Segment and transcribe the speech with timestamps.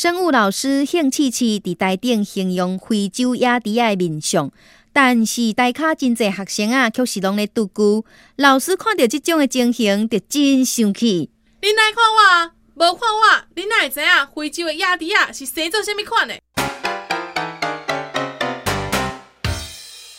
[0.00, 4.48] 生物老师兴趣气伫台顶形容非洲野猪的面相，
[4.92, 8.04] 但是台下真侪学生啊，却是拢在独咕。
[8.36, 11.32] 老师看到这种的情形，就真生气。
[11.60, 16.38] 你来看我，无看我，你哪会知影非洲的野猪啊是生做虾米款的？